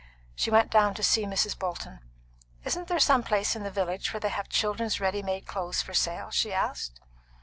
[0.33, 1.55] She went down to see Mrs.
[1.59, 1.99] Bolton.
[2.63, 5.93] "Isn't there some place in the village where they have children's ready made clothes for
[5.93, 6.99] sale?" she asked.